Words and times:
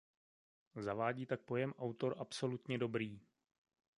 Zavádí 0.75 1.25
tak 1.25 1.41
pojem 1.41 1.73
autor 1.77 2.15
absolutně 2.19 2.77
dobrý. 2.77 3.21